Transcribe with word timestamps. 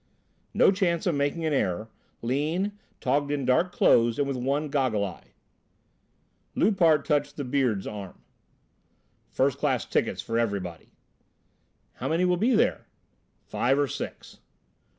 "No 0.55 0.71
chance 0.71 1.05
of 1.05 1.13
making 1.13 1.45
an 1.45 1.53
error. 1.53 1.87
Lean, 2.23 2.71
togged 2.99 3.29
in 3.31 3.45
dark 3.45 3.71
clothes 3.71 4.17
and 4.17 4.27
with 4.27 4.35
one 4.35 4.69
goggle 4.69 5.05
eye." 5.05 5.35
Loupart 6.55 7.05
touched 7.05 7.37
the 7.37 7.43
"Beard's" 7.43 7.85
arm. 7.85 8.17
"First 9.29 9.59
class 9.59 9.85
tickets 9.85 10.19
for 10.23 10.39
everybody." 10.39 10.93
"How 11.97 12.07
many 12.09 12.25
will 12.25 12.37
there 12.37 12.77
be?" 12.89 13.45
"Five 13.45 13.77
or 13.77 13.87
six." 13.87 14.39